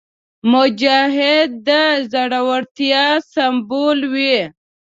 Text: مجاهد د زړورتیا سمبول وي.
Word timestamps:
مجاهد 0.51 1.49
د 1.67 1.69
زړورتیا 2.11 3.05
سمبول 3.33 3.99
وي. 4.13 4.37